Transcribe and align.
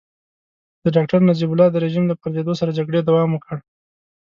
د 0.83 0.85
ډاکټر 0.95 1.19
نجیب 1.29 1.49
الله 1.51 1.67
د 1.71 1.77
رژيم 1.85 2.03
له 2.07 2.15
پرزېدو 2.21 2.53
سره 2.59 2.75
جګړې 2.79 2.99
دوام 3.01 3.29
وکړ. 3.33 3.57